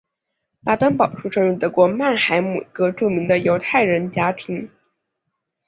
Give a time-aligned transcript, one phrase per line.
[0.65, 4.67] 拉登堡出生于德国曼海姆一个著名的犹太人家庭。